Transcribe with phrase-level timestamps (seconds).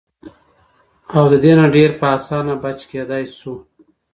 [1.15, 3.55] او د دې نه ډېر پۀ اسانه بچ کېدے شو-